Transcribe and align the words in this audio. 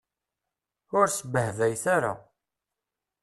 Ur 0.97 1.07
sbehbayet 1.09 1.85
ara. 1.95 2.13